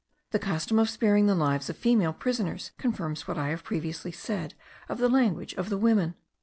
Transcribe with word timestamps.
The 0.31 0.39
custom 0.39 0.79
of 0.79 0.89
sparing 0.89 1.27
the 1.27 1.35
lives 1.35 1.69
of 1.69 1.77
female 1.77 2.11
prisoners 2.11 2.71
confirms 2.79 3.27
what 3.27 3.37
I 3.37 3.49
have 3.49 3.63
previously 3.63 4.11
said 4.11 4.55
of 4.89 4.97
the 4.97 5.07
language 5.09 5.53
of 5.53 5.69
the 5.69 5.77
women. 5.77 6.15